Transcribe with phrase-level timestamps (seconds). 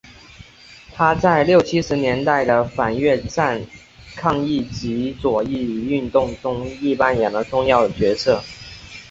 [0.91, 3.61] 他在六七十年代的反越战
[4.15, 8.41] 抗议及左翼运动中亦扮演了重要角色。